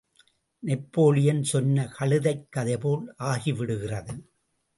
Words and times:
Napoleon 0.63 1.43
சொன்ன 1.43 1.85
கழுதைக் 1.99 2.47
கதைபோல் 2.55 3.05
ஆகிவிடுகிறது. 3.17 4.15